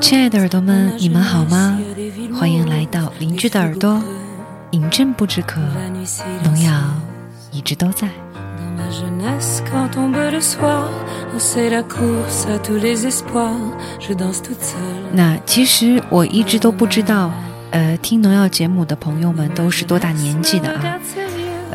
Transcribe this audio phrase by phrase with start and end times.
[0.00, 1.78] 亲爱的耳朵们，你们好吗？
[2.34, 4.02] 欢迎来到邻居的耳朵。
[4.72, 5.60] 饮鸩不止渴，
[6.42, 6.72] 农药
[7.52, 8.08] 一直都在。
[15.12, 17.30] 那其实我一直都不知道，
[17.70, 20.98] 呃，听农药节目的朋友们都是多大年纪的啊？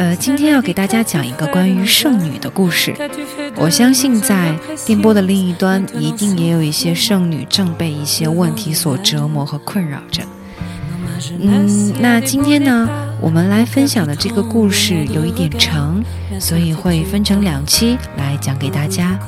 [0.01, 2.91] 呃，今天要给大家讲一个关于剩女的故事。
[3.55, 4.51] 我相信在
[4.83, 10.23] 电波的另一端，一定也有一些剩女正被一些问题所折磨和困扰着。
[11.39, 12.89] 嗯，那今天呢，
[13.21, 16.03] 我们来分享的这个故事有一点长，
[16.39, 19.19] 所以会分成两期来讲给大家。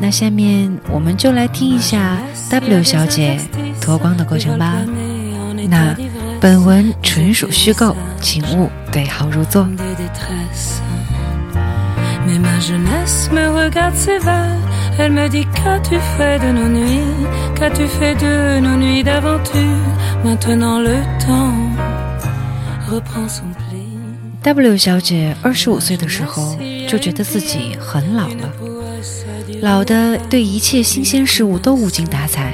[0.00, 3.38] 那下面我们就来听一下 W 小姐
[3.80, 4.78] 脱光的过程吧。
[5.70, 5.94] 那
[6.42, 9.64] 本文纯属虚构，请勿对号入座。
[24.42, 26.58] W 小姐二十五岁的时候
[26.88, 28.52] 就觉得自己很老了，
[29.60, 32.52] 老的对一切新鲜事物都无精打采，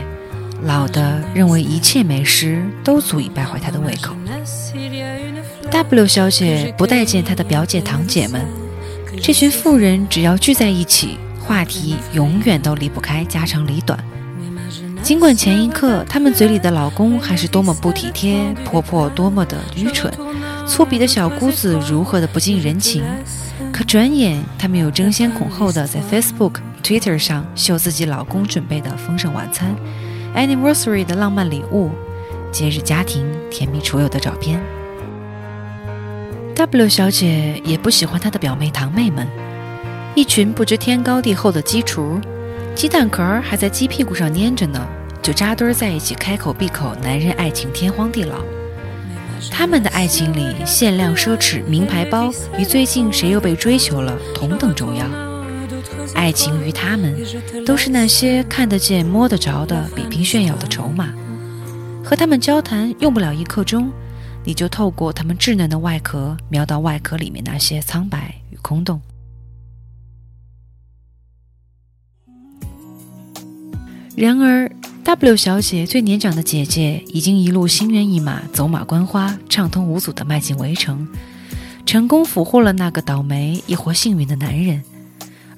[0.63, 4.15] 老的认为一切美食都足以败坏她的胃口。
[5.71, 8.45] W 小姐不待见她的表姐堂姐们，
[9.23, 11.19] 这群妇人只要聚在一起。
[11.41, 13.99] 话题永远都离不开家长里短，
[15.03, 20.13] 尽管前一刻他们嘴里的老公还是多么不体贴，婆婆多么的愚蠢，
[20.67, 23.03] 粗鄙的小姑子如何的不近人情，
[23.73, 29.75] 可转眼他们又争先恐后的在 Facebook、Twitter 上秀自己老公准备的丰盛晚餐、
[30.35, 31.91] Anniversary 的浪漫礼物、
[32.53, 34.63] 节日家庭甜蜜出游的照片。
[36.55, 39.27] W 小姐也不喜欢她的表妹堂妹们。
[40.15, 42.21] 一群不知天高地厚的鸡雏，
[42.75, 44.85] 鸡蛋壳还在鸡屁股上粘着呢，
[45.23, 48.37] 就扎堆在一起，开口闭口男人爱情天荒地老。
[49.51, 55.28] 他们的爱情里，限量奢侈名牌包与最近谁又被追求了同等重要。
[56.15, 57.17] 爱情于他们，
[57.65, 61.13] 都是那些看得见摸得着的比拼炫耀的筹码。
[62.05, 63.91] 和他们交谈用不了一刻钟，
[64.45, 69.01] 你就透过他们稚嫩的外壳，瞄到外壳里面那些苍白与空洞。
[74.17, 74.71] 然而
[75.05, 81.07] ，W 小姐最年长的姐姐已经一路心猿意马、走马观花、畅通无阻地迈进围城，
[81.87, 84.83] 成功俘获了那个倒霉亦或幸运的男人。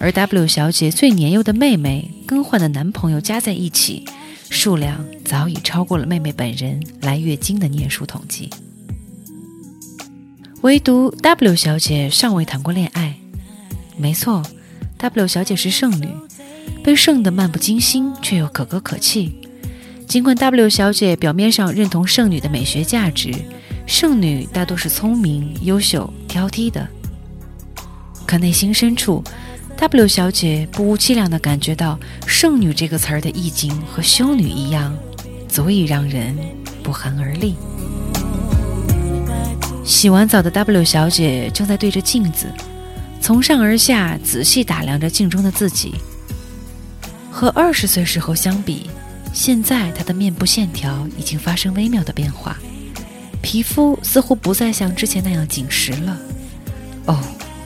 [0.03, 4.07] 而 W 小姐最年幼的妹妹更换的男朋友加在一起，
[4.49, 8.49] 数量早已超过了妹妹本人来月经的年数统计。
[10.63, 13.15] 唯独 W 小姐尚未谈过恋爱。
[13.99, 14.43] 没错
[14.97, 16.09] ，W 小姐是剩女。
[16.83, 19.37] 被剩得漫不经心，却又可歌可泣。
[20.07, 23.35] 尽管 W 小姐表面上认同剩女的美学价值，
[23.87, 26.89] 剩女大多是聪明、优秀、挑剔的，
[28.27, 29.23] 可内心深处
[29.81, 31.99] ，W 小姐不无凄凉地感觉到
[32.29, 34.95] “剩女”这个词儿的意境和修女一样，
[35.49, 36.37] 足以让人
[36.83, 37.57] 不寒而栗。
[39.83, 42.47] 洗完澡的 W 小姐正在对着镜子，
[43.23, 45.95] 从上而下仔细打量着镜中的自己。
[47.31, 48.91] 和二十岁时候相比，
[49.33, 52.55] 现在她的面部线条已经发生微妙的变化，
[53.41, 56.19] 皮肤似乎不再像之前那样紧实了。
[57.07, 57.19] 哦，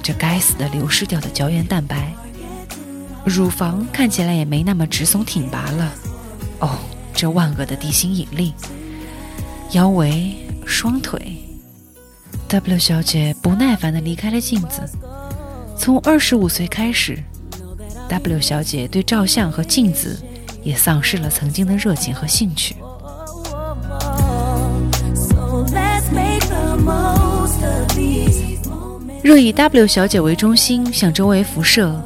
[0.05, 2.13] 这该死的流失掉的胶原蛋白！
[3.25, 5.93] 乳房看起来也没那么直耸挺拔了。
[6.59, 6.77] 哦，
[7.15, 8.53] 这万恶的地心引力！
[9.71, 11.39] 腰围、双腿
[12.49, 14.83] ，W 小姐不耐烦地离开了镜子。
[15.75, 17.19] 从二十五岁开始。
[18.07, 20.23] W 小姐对照相和镜子
[20.63, 22.77] 也丧失了曾经的热情和兴趣。
[29.25, 31.99] 若以 W 小姐为中心向周围辐射，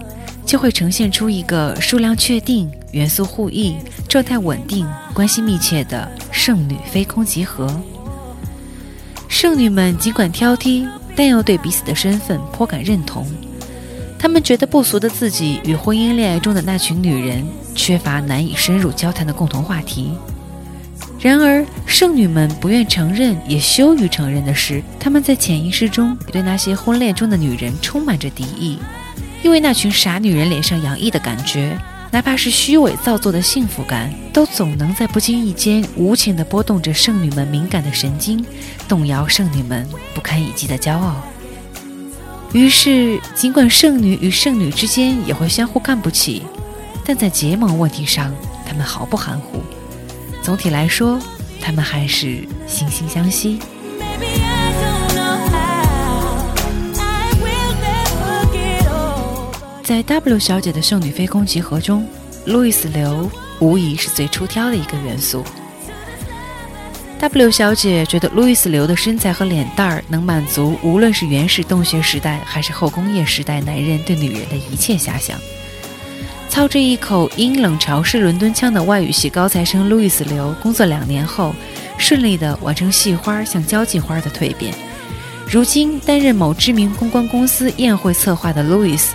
[0.46, 3.74] 就会呈现出一个数量确定、元素互异、
[4.08, 7.68] 状态稳定、关系密切的剩女飞空集合。
[9.26, 13.26] 剩女们尽管挑剔，但又对彼此的身份颇感认同。
[14.16, 17.44] 他们觉得不俗的自己与婚姻恋爱中的那群女人
[17.74, 20.12] 缺乏难以深入交谈的共同话题。
[21.20, 28.78] 然而，剩女们不愿承认，也羞于承认的是，他们在潜意识中对那些婚恋中的女人充满着敌意，
[29.42, 31.76] 因为那群傻女人脸上洋溢的感觉，
[32.12, 38.46] 哪怕是虚伪造作的幸福感，都总能在不经意间无情地拨动着剩女们敏感的神经，
[38.86, 39.84] 动摇剩女们
[40.14, 41.16] 不堪一击的骄傲。
[42.52, 46.44] 于是，尽管剩女与剩女之间也会相互看不起，
[47.04, 48.32] 但在结盟问题上
[48.64, 49.60] 她们毫不含糊。
[50.48, 51.20] 总体来说，
[51.60, 53.58] 他们还是惺惺相惜。
[59.84, 62.08] 在 W 小姐的圣女飞空集合中，
[62.46, 63.30] 路易斯流
[63.60, 65.44] 无疑是最出挑的一个元素。
[67.20, 75.38] W 小姐觉得路易斯流的身材和脸蛋儿能满足无论是原始洞穴时代还是后工业时代男人对女人的一切遐想。
[76.48, 81.54] 操着一口阴冷潮湿伦敦腔的外语系高材生路易斯刘，工作两年后，
[81.98, 84.74] 顺利地完成系花向交际花的蜕变。
[85.48, 89.14] 如今担任某知名公关公司宴会策划的路易斯。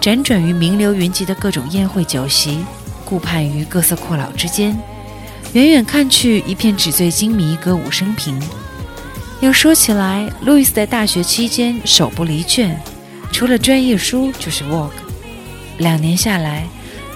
[0.00, 2.58] 辗转于名流云集的各种宴会酒席，
[3.06, 4.78] 顾盼于各色阔佬之间，
[5.54, 8.38] 远远看去，一片纸醉金迷，歌舞升平。
[9.40, 12.78] 要说起来，路易斯在大学期间手不离卷，
[13.32, 14.90] 除了专业书就是 work。
[15.78, 16.66] 两年下来，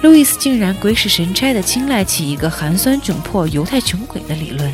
[0.03, 4.73] 路易斯竟然鬼使神差地青睐起一个寒酸窘迫犹太穷鬼的理论。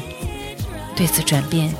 [0.97, 1.73] 对此转变，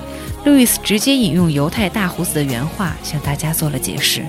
[0.45, 4.25] 路易斯直接引用犹太大胡子的原话向大家做了解释。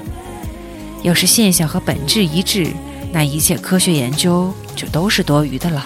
[1.04, 2.68] 要是现象和本质一致，
[3.12, 5.86] 那一切科学研究就都是多余的了。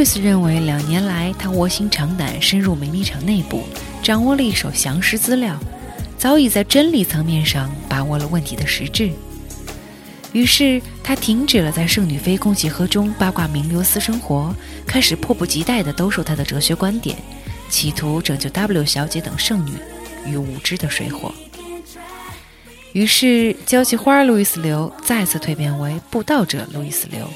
[0.00, 3.64] 路易斯认为，两年来他卧薪尝胆，深入名利场内部，
[4.02, 5.60] 掌握了一手详实资料，
[6.16, 9.10] 早已在真理层面上把握了问题的实质。
[10.32, 14.56] 于是他停止了在圣女飞空集合中八卦名流私生活，
[14.86, 17.18] 开始迫不及待地兜售他的哲学观点，
[17.68, 19.72] 企图拯救 W 小姐等圣女
[20.24, 21.30] 于无知的水火。
[22.94, 27.28] 于是交际花路易斯流再次蜕变为布道者路易斯流。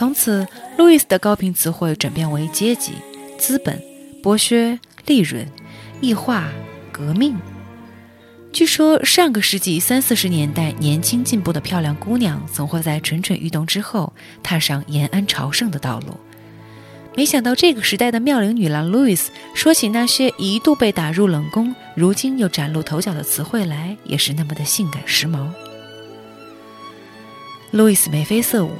[0.00, 0.48] 从此，
[0.78, 2.94] 路易斯的高频词汇转变为阶级、
[3.36, 3.78] 资本、
[4.22, 5.46] 剥削、利润、
[6.00, 6.48] 异化、
[6.90, 7.36] 革命。
[8.50, 14.10] 据说上个世纪三四十年代，年轻进步的漂亮姑娘总会在蠢蠢欲动之后
[14.42, 16.18] 踏上延安朝圣的道路。
[17.14, 25.46] 没想到这个时代的妙龄女郎路易斯说起那些一度被打入冷宫，如今又崭露头角的词汇来，也是那么的性感时髦。
[27.72, 28.70] 路易斯眉飞色舞。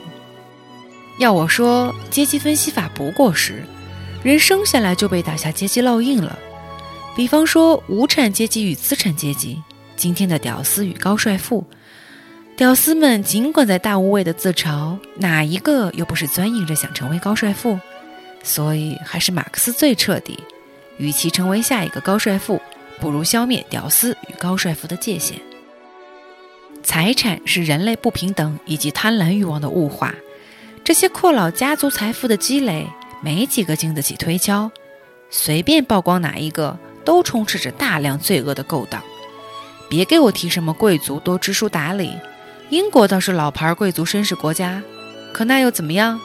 [1.20, 3.62] 要我说，阶级分析法不过时，
[4.22, 6.38] 人生下来就被打下阶级烙印了。
[7.14, 9.62] 比方说，无产阶级与资产阶级，
[9.96, 11.66] 今天的屌丝与高帅富，
[12.56, 17.78] 屌丝们尽管在大无畏的自嘲，哪一个又不是钻营着想成为高帅富？
[18.42, 20.38] 所以还是马克思最彻底。
[20.96, 22.58] 与其成为下一个高帅富，
[22.98, 25.38] 不如消灭屌丝与高帅富的界限。
[26.82, 30.14] 财产是人类不平等以及贪婪欲望的物化，
[30.90, 32.84] 这些阔佬家族财富的积累，
[33.20, 34.68] 没几个经得起推敲，
[35.30, 36.76] 随便曝光哪一个。
[37.04, 39.00] 都充斥着大量罪恶的勾当，
[39.88, 42.12] 别给我提什么贵族多知书达理。
[42.70, 44.82] 英国倒是老牌贵族绅士国家，
[45.32, 46.20] 可那又怎么样？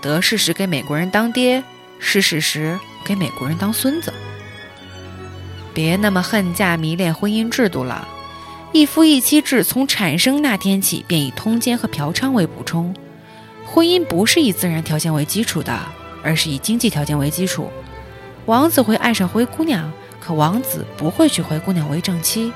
[0.00, 1.62] 得势时给美国人当爹，
[1.98, 4.10] 失势时给美国人当孙子。
[5.74, 8.08] 别那么恨嫁迷恋婚姻制度了，
[8.72, 12.94] 一夫一妻制从产生那天起便以通奸和嫖娼为补充。
[13.76, 15.78] 婚姻不是以自然条件为基础的，
[16.22, 17.70] 而是以经济条件为基础。
[18.46, 19.92] 王子会爱上灰姑娘。
[20.18, 22.50] 可王子不会娶灰姑娘为正妻，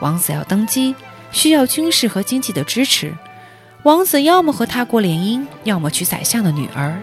[0.00, 0.94] 王子要登基，
[1.30, 3.12] 需要军事和经济的支持。
[3.82, 6.98] 王子要么和他国联姻，要么娶宰相的女儿。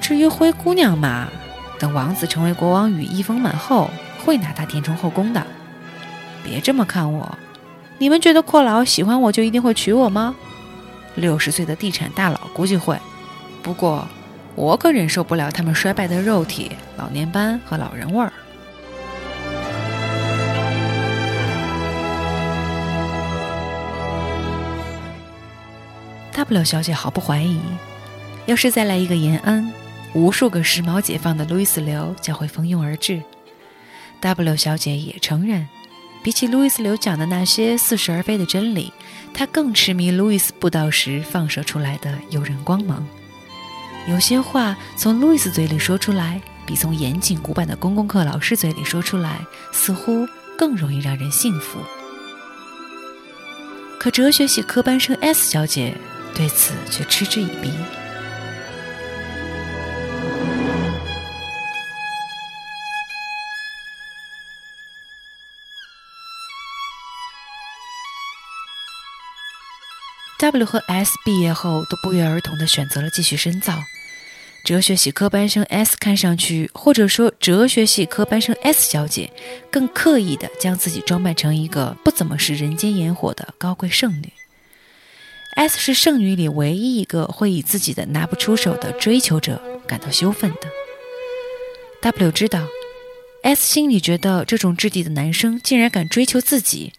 [0.00, 1.28] 至于灰姑娘嘛，
[1.78, 3.88] 等王子成为国王，羽翼丰满后，
[4.24, 5.46] 会拿她填充后宫的。
[6.42, 7.38] 别这么看我，
[7.98, 10.34] 你们觉得阔佬喜欢我就一定会娶我吗？
[11.18, 12.98] 六十岁的地产大佬估计会，
[13.62, 14.06] 不过
[14.54, 18.32] 我可忍受不了他们衰败的肉体、老年斑和老人味儿。
[26.32, 27.60] W 小姐毫不怀疑，
[28.46, 29.72] 要是再来一个延安，
[30.14, 33.20] 无数个时髦解放的路易斯流将会蜂拥而至。
[34.20, 35.68] W 小姐也承认，
[36.22, 38.92] 比起路易斯流讲的那些似是而非的真理，
[39.38, 43.06] 他更痴迷路易斯布道时放射出来的诱人光芒。
[44.08, 50.26] 有些话从路易斯嘴里说出来，比从严谨古板的公共课老师嘴里说出来，似乎
[50.58, 51.78] 更容易让人信服。
[53.96, 55.96] 可哲学系科班生 S 小姐。
[56.34, 57.72] 对此却嗤之以鼻。
[70.40, 73.76] W 和 S 毕业后都不约而同的选择了继续深造，
[74.64, 79.32] 哲学系科班生 S 看上去，或者说哲学系科班生 S 小姐，
[79.68, 84.32] 更刻意地将自己装扮成一个不怎么是人间烟火的高贵圣女。
[85.56, 90.68] S 是圣女里唯一一个会以自己的拿不出手的追求者感到羞愤的。
[92.00, 92.64] W 知道
[93.42, 96.92] ，S 心里觉得这种质地的男生竟然敢追求自己，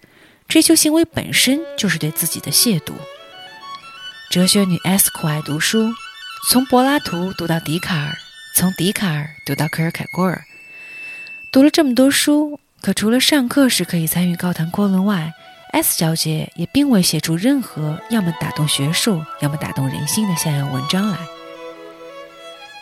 [0.49, 2.91] 追求行为本身就是对自己的亵渎。
[4.29, 5.91] 哲学女 S 酷爱读书。
[6.47, 8.15] 从柏拉图读到笛卡尔，
[8.55, 10.45] 从笛卡尔读到科尔凯郭尔，
[11.51, 15.33] 读了这么多书，可除了上课时可以参与高谈阔论外
[15.71, 21.17] ，S 小姐也并未写出任何要么打动学术，要么打动人心的像样文章来。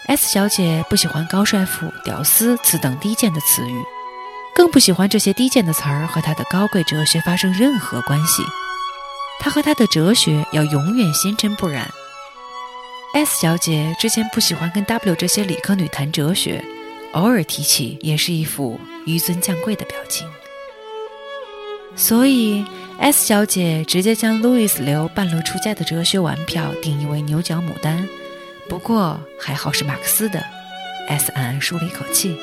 [0.07, 3.83] S 小姐不喜欢高帅富、屌丝此等低贱的词语，
[4.53, 8.43] 更不喜欢这些低贱的词儿和她的高贵哲学发生任何关系。
[9.39, 11.89] 他和他的哲学要永远纤尘不染。
[13.13, 16.63] S 小姐之前不喜欢跟 W 这些理科女谈哲学，
[17.13, 20.27] 偶尔提起也是一副纡尊降贵的表情。
[21.95, 22.63] 所以
[22.99, 28.07] S 小姐直接将路易斯流半路出家的哲学玩票定义为牛角牡丹。
[28.69, 30.43] 不过还好是马克思的
[31.07, 32.37] ，S 暗暗舒了一口气。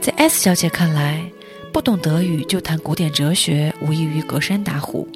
[0.00, 1.30] 在 S 小姐看来，
[1.74, 5.08] 不懂德语就谈古典哲学，无异于隔山打虎。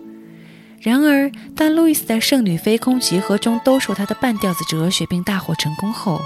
[0.81, 6.21] 然而，当路易斯在《圣女飞空集合》中兜售他的半吊子哲学并大获成功后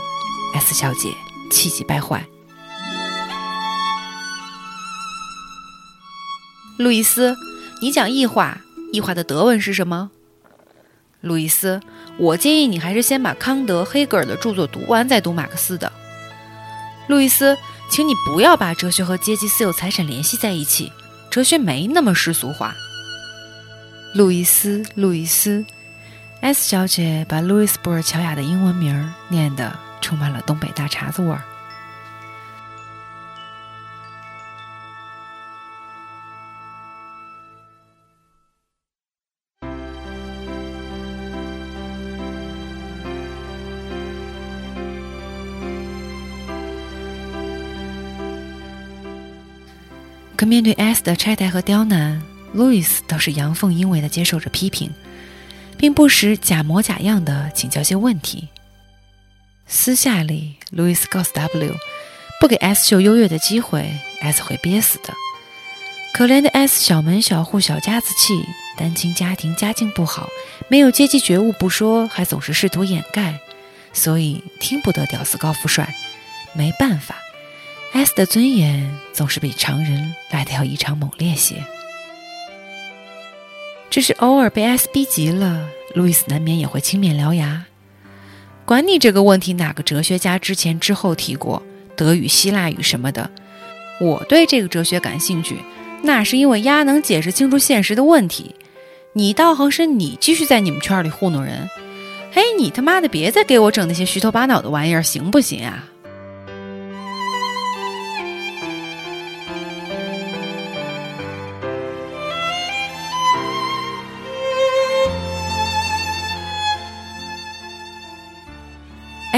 [0.55, 1.11] ，S 小姐
[1.51, 2.25] 气急败坏。
[6.79, 7.37] 路易斯，
[7.83, 10.11] 你讲异化，异化的德文是什么？
[11.21, 11.79] 路易斯，
[12.17, 15.93] 我建议你还是先把康德、黑格尔的著作读完，再读马克思的。
[17.09, 17.59] 路易斯，
[17.91, 20.91] 请你不要把哲学和阶级私有财产联系在一起，
[21.31, 22.75] 哲学没那么世俗化。
[24.15, 25.65] 路易斯，路易斯
[26.41, 31.43] ，S 小姐把路易斯·布尔乔亚的英文名念得充满了东北大碴子味儿。
[50.43, 52.21] 可面对 S 的拆台和刁难。
[52.53, 54.91] 路易斯倒是阳奉阴违地接受着批评，
[55.79, 58.49] 并不时假模假样地请教些问题。
[59.69, 61.77] 私下里，路易斯告诉 W，
[62.41, 63.89] 不给 S 秀优越的机会
[64.21, 65.15] ，S 会憋死的。
[66.13, 68.45] 可怜的 S 小门小户小家子气，
[68.77, 70.29] 单亲家庭家境不好，
[70.67, 73.39] 没有阶级觉悟不说，还总是试图掩盖，
[73.93, 75.95] 所以听不得屌丝高富帅。
[76.53, 77.15] 没办法
[77.93, 81.57] ，S 的尊严总是比常人来的要异常猛烈些。
[83.91, 87.67] 只是偶尔被 S 逼急了，路易斯难免也会青面獠牙。
[88.65, 91.63] 管你这个问题哪个哲学家之前之后提过，
[91.95, 93.31] 德语、希腊语什么的，
[94.01, 95.59] 我对这个哲学感兴趣，
[96.03, 98.55] 那是因为鸭能解释清楚现实的问题。
[99.15, 101.69] 你倒好是你继续在你们圈里糊弄人，
[102.33, 105.87] 嘿，你他妈的别再给我整那些虚头巴脑的玩意儿，行不行啊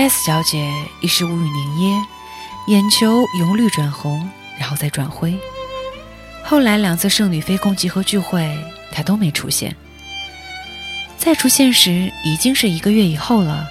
[0.05, 0.71] ？S 小姐
[1.01, 2.05] 一时无语凝噎，
[2.67, 5.35] 眼球由绿转红，然后再转灰。
[6.43, 8.55] 后来两次圣女飞空集合聚会，
[8.93, 9.75] 她都没出现。
[11.17, 13.67] 再出现时，已经是一个月以后了。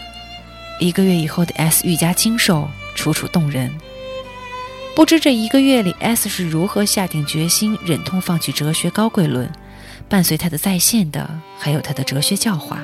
[0.79, 3.71] 一个月以后的 S 愈加清瘦，楚楚动人。
[4.95, 9.47] 不知这一个月里，S 是如何下定决心，忍痛放弃哲学高贵论，
[10.09, 12.79] 伴随他的在线的，还有他的哲学教化。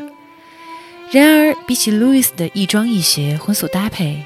[1.11, 4.21] 然而，比起路易斯的亦庄亦谐、荤素搭配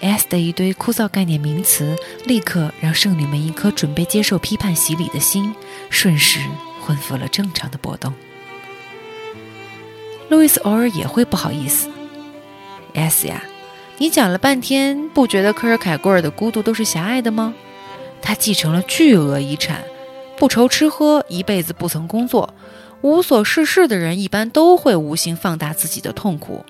[0.00, 5.54] ，S 的一堆枯燥概念名词，立刻让圣女们一颗准备接受批判洗礼的心，
[5.90, 6.40] 瞬时
[6.80, 8.14] 恢复了正常的波动。
[10.30, 11.90] 路易斯偶尔也会不好意思
[12.94, 13.44] ：“S 呀，
[13.98, 17.52] 你讲了半天，不觉得科尔凯郭尔的孤独都是狭隘的吗？
[18.22, 19.84] 他继承了巨额遗产，
[20.38, 22.54] 不愁吃喝，一辈子不曾工作。”
[23.02, 26.64] 无所事事的人一般都会无心放大自己的痛苦，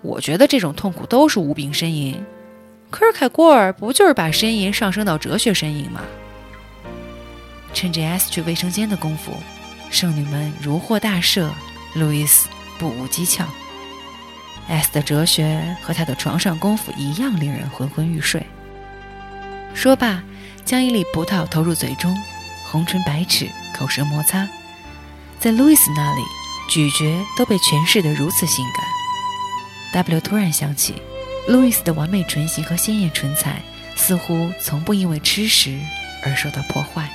[0.00, 2.24] 我觉得这种痛苦都是无病呻吟。
[2.88, 6.00] 科尔凯郭尔不就是把呻吟上升到哲学呻吟吗？
[7.74, 9.32] 趁着 S 去卫生间的功夫，
[9.90, 11.50] 圣女们如获大赦，
[11.94, 13.44] 路易斯不无讥诮。
[14.68, 18.40] S 的哲学和他的床上功夫一样令人昏昏欲睡。
[19.74, 20.22] 说罢，
[20.64, 22.16] 将一粒葡萄投入嘴中，
[22.64, 24.48] 红唇白齿，口舌摩擦。
[25.38, 26.22] 在 Louis 那里，
[26.68, 30.04] 咀嚼都被诠释得如此性感。
[30.04, 30.94] W 突然想起
[31.48, 33.62] ，，Louis 的完美唇形和鲜艳唇彩
[33.94, 35.78] 似乎从不因为吃食
[36.24, 37.08] 而受到破坏。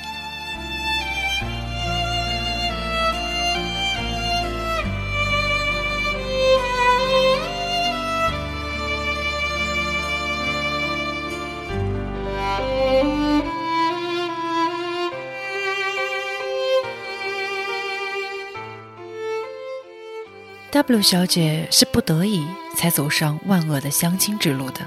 [20.81, 22.43] W 小姐是不得已
[22.75, 24.81] 才走上万恶的相亲之路的。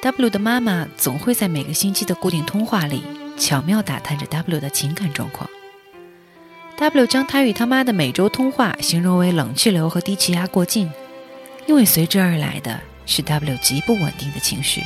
[0.00, 3.04] W 的妈妈总会在每个星期的固定通话里
[3.36, 5.50] 巧妙打探着 W 的情感状况。
[6.78, 10.90] W 将他与他妈的每周通话形容为冷气流和低气压过境，
[11.66, 14.82] 因为随之而来的是 W 极不稳定的情绪。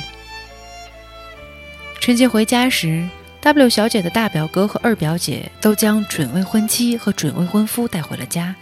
[2.01, 3.07] 春节回家时
[3.39, 8.53] ，W 小姐的大表哥和二表姐都将准未婚妻和准未婚夫带回了家。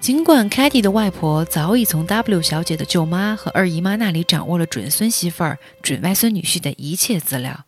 [0.00, 7.64] 尽管 k a t i y 的外婆早已从 W 小姐的舅妈和二姨妈那里掌握了准孙媳妇儿、准外孙女婿的一切资料，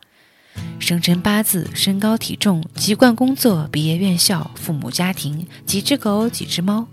[0.79, 6.87] 生辰八字、身高体重、籍贯工作、毕业院校、父母家庭、几只狗、几只猫，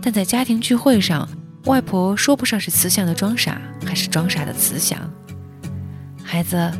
[0.00, 1.28] 但在家庭聚会上，
[1.64, 4.98] 外婆说不上是慈祥的装傻，还是装傻的慈祥。
[6.22, 6.72] 孩子，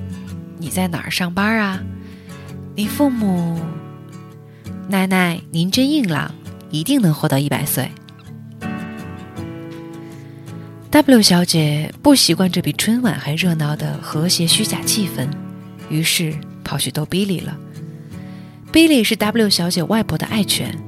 [0.56, 1.82] 你在哪儿上班啊？
[2.74, 3.60] 你父母？
[4.88, 6.32] 奶奶，您真硬朗。
[6.72, 7.88] 一定能活到一百岁。
[10.90, 15.26] W 小姐不习惯这比春晚还热闹的和谐虚假气氛，
[15.88, 17.56] 于是跑去逗 Billy 了。
[18.72, 20.78] Billy 是 W 小姐外婆的爱犬，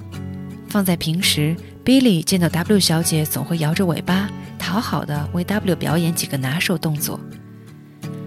[0.69, 7.19] 放在平时，Billy 见到 W 小姐总会摇着尾巴，讨好的为 W 表演几个拿手动作。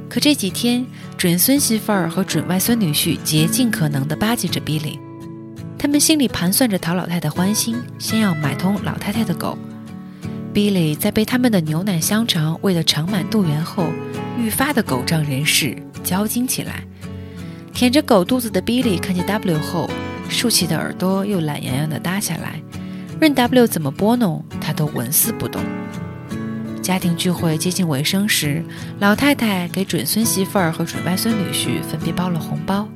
[0.09, 0.83] 可这几天，
[1.15, 4.97] 准孙媳妇儿和准外孙女婿竭尽可能的巴结着 Billy。
[5.79, 9.57] 他们心里盘算着讨老太太欢心，先要买通老太太的狗。
[10.53, 13.89] Billy 在被他们的牛奶香肠喂得肠满肚圆后，
[14.39, 16.83] 愈发的狗仗人势，骄矜起来。
[17.73, 19.87] 舔着狗肚子的 Billy 看见 W 后，
[20.29, 22.59] 竖起的耳朵又懒洋洋地耷下来，
[23.21, 25.61] 任 W 怎么拨弄，他都纹丝不动。
[26.81, 28.63] 家庭聚会接近尾声时，
[28.99, 32.87] 老太太给准孙媳妇儿和准外孙女婿分别包了红包。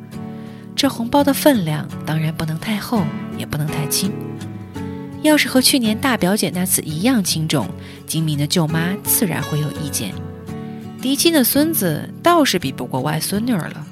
[0.82, 3.06] 这红包的分量当然不能太厚，
[3.38, 4.12] 也不能太轻。
[5.22, 7.70] 要是和去年大表姐那次一样轻重，
[8.08, 10.12] 精明的舅妈自然会有意见。
[11.00, 13.86] 嫡亲的孙子倒是比不过外孙女儿了。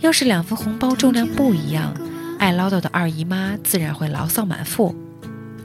[0.00, 1.94] 要是两份红包重量不一样，
[2.40, 4.92] 爱唠叨的二姨妈自然会牢骚满腹。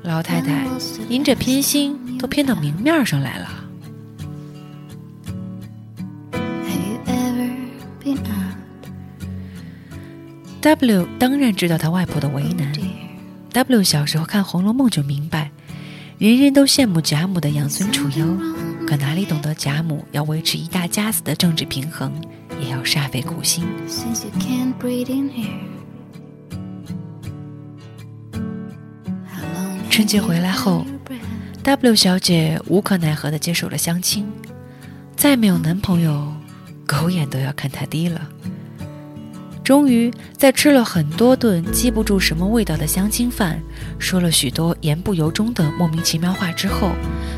[0.04, 0.68] 老太太，
[1.08, 3.59] 您这偏心都偏到明面上来了。
[10.62, 12.74] W 当然知道他外婆的为难。
[13.54, 15.52] W 小时候看《红楼梦》就明白，
[16.18, 18.38] 人人都羡慕贾母的养尊处优，
[18.86, 22.12] 可哪里懂得贾母要维持一大家子的政治平衡，
[22.62, 23.66] 也要煞费苦心。
[29.90, 30.86] 春节回来后
[31.64, 34.30] ，W 小姐无可奈何地接受了相亲，
[35.16, 36.34] 再没有男朋友，
[36.86, 38.30] 狗眼都要看她低了。
[39.70, 43.62] 终于在吃了很多顿记不住什么味道的相亲饭，
[44.00, 46.90] 说了许多言不由衷的莫名其妙话之后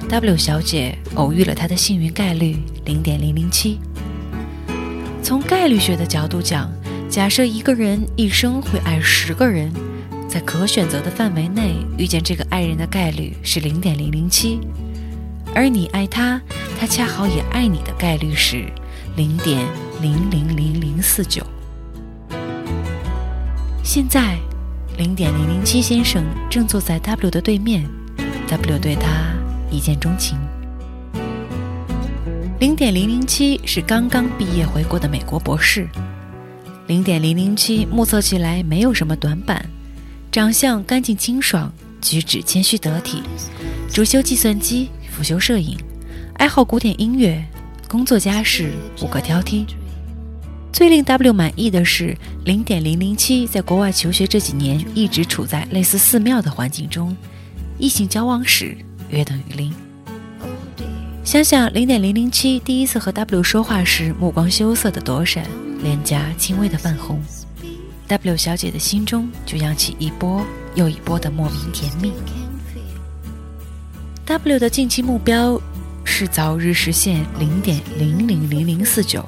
[0.07, 3.81] ，W 小姐偶遇了她的幸运概率零点零零七。
[5.21, 6.71] 从概率学的角度讲，
[7.09, 9.69] 假设一个人一生会爱十个人，
[10.29, 14.57] 在可选择的范围内遇见这个爱人的概率是零点零零七，
[15.53, 16.41] 而你爱他，
[16.79, 18.63] 他恰好也爱你的概率是
[19.17, 19.67] 零点
[20.01, 21.45] 零零零零四九。
[23.83, 24.37] 现在，
[24.97, 27.83] 零点零零七先生正坐在 W 的对面
[28.47, 29.33] ，W 对他
[29.71, 30.37] 一见钟情。
[32.59, 35.89] 零点零零七是刚刚毕业回国的美国博士。
[36.85, 39.65] 零点零零七目测起来没有什么短板，
[40.31, 43.23] 长相干净清爽，举止谦虚得体，
[43.91, 45.75] 主修计算机，辅修摄影，
[46.35, 47.43] 爱好古典音乐，
[47.87, 49.65] 工作家事无可挑剔。
[50.71, 57.15] 最令 W 满意的是，零点零零七在国外求学这几年一直处在类似寺庙的环境中，
[57.77, 58.75] 异性交往史
[59.09, 59.71] 约等于零。
[61.23, 65.45] 想想零点零零七第一次和 W 说话时，目光羞涩的躲闪，
[65.83, 67.21] 脸颊轻微的泛红
[68.07, 72.13] ，W 小姐的心中就扬起一波又一波的莫名甜蜜。
[74.25, 75.61] W 的近期目标
[76.05, 79.23] 是早日实现零点零零零零四九。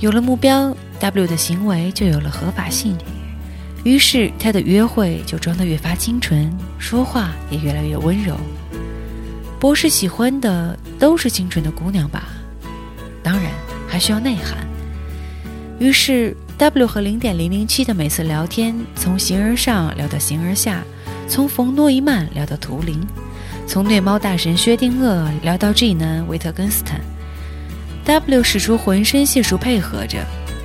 [0.00, 2.96] 有了目标，W 的行为就有了合法性，
[3.84, 8.36] 于是他的约会就装得越发清纯，说话也越来越温柔。
[9.58, 12.24] 博士喜欢的都是清纯的姑娘吧？
[13.22, 13.50] 当然，
[13.88, 14.58] 还需要内涵。
[15.78, 20.82] 于是，W 和零点零零七的每次聊天，从形而上聊到形而下，
[21.28, 23.00] 从冯诺依曼聊到图灵，
[23.66, 27.00] 从虐猫大神薛定谔聊到 G 男维特根斯坦。
[28.04, 30.18] W 使出浑身解数配合着，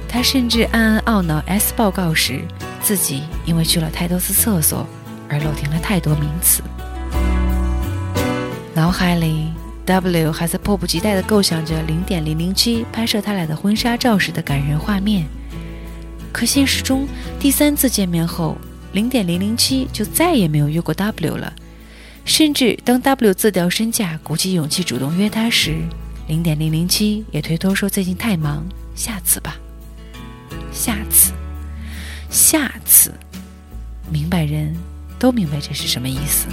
[0.10, 2.42] 他甚至暗暗懊恼 S 报告时
[2.82, 4.86] 自己因为去了太多次厕所
[5.30, 6.62] 而漏听了太多名词。
[8.74, 9.48] 脑海里
[9.86, 15.26] ，W 还在迫不及待地构想着零点零零七拍摄他俩的婚纱照时的感人画面。
[16.34, 17.08] 可现实中，
[17.40, 18.58] 第三次见面后，
[18.92, 21.54] 零点零零七就再也没有约过 W 了。
[22.26, 25.82] 甚至当 W 自掉身价，鼓起勇气主动约他时，
[26.30, 28.64] 零点零零七也推脱说最近太忙，
[28.94, 29.58] 下次吧。
[30.72, 31.34] 下次，
[32.30, 33.12] 下次，
[34.12, 34.78] 明白人
[35.18, 36.46] 都明白这是什么意思。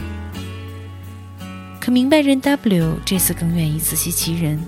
[1.79, 4.59] 可明白人 W 这次更愿意自欺欺人，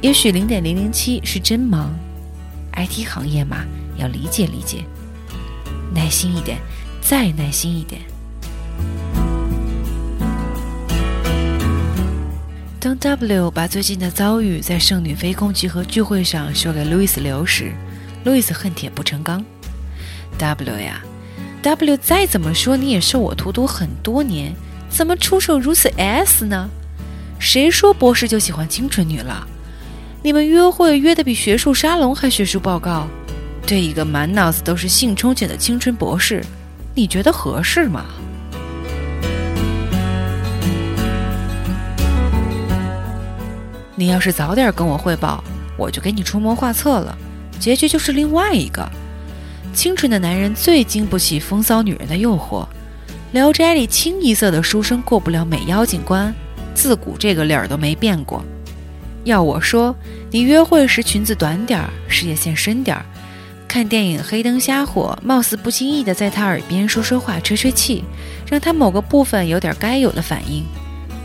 [0.00, 1.94] 也许零点零零七是真忙
[2.72, 3.58] ，IT 行业嘛，
[3.98, 4.86] 要理解理解，
[5.94, 6.56] 耐心一点，
[7.02, 8.00] 再耐心一点。
[12.86, 17.72] 当 W 把最近的遭遇在圣女飞空集合聚会上说给路易斯刘时，
[18.22, 19.44] 路易斯恨铁不成钢。
[20.38, 21.02] W 呀
[21.62, 24.54] ，W 再怎么说你也受我荼毒很多年，
[24.88, 26.70] 怎么出手如此 S 呢？
[27.40, 29.44] 谁说博士就喜欢清纯女了？
[30.22, 33.08] 你们约会约的比学术沙龙还学术报告，
[33.66, 36.40] 对一个满脑子都是性憧憬的青春博士，
[36.94, 38.04] 你觉得合适吗？
[43.98, 45.42] 你要是早点跟我汇报，
[45.76, 47.16] 我就给你出谋划策了，
[47.58, 48.86] 结局就是另外一个。
[49.72, 52.62] 清纯的男人最经不起风骚女人的诱惑，
[53.32, 56.32] 《聊斋》里清一色的书生过不了美妖精关，
[56.74, 58.44] 自古这个理儿都没变过。
[59.24, 59.94] 要我说，
[60.30, 63.04] 你约会时裙子短点儿，事业线深点儿，
[63.66, 68.04] 看电影黑灯瞎火，貌似不经意的在他耳边说说话、吹吹气，
[68.48, 70.64] 让他某个部分有点该有的反应。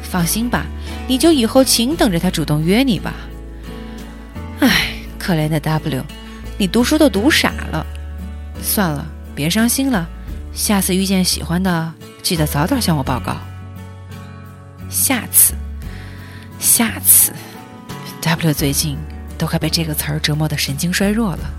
[0.01, 0.65] 放心吧，
[1.07, 3.13] 你就以后请等着他主动约你吧。
[4.59, 6.03] 唉，可怜的 W，
[6.57, 7.85] 你读书都读傻了。
[8.61, 10.07] 算了，别伤心了。
[10.53, 13.37] 下次遇见喜欢的，记得早点向我报告。
[14.89, 15.53] 下次，
[16.59, 17.31] 下次
[18.21, 18.97] ，W 最近
[19.37, 21.49] 都快被这个词儿折磨的神经衰弱了。